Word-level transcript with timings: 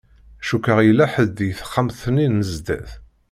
Cukkeɣ 0.47 0.79
yella 0.83 1.05
ḥedd 1.13 1.31
deg 1.37 1.51
texxamt-nni 1.59 2.27
n 2.29 2.39
zdat. 2.51 2.89